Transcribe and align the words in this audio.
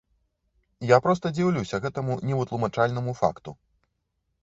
Я 0.91 0.97
проста 1.09 1.25
дзіўлюся 1.35 1.81
гэтаму 1.85 2.19
невытлумачальнаму 2.31 3.19
факту. 3.25 3.51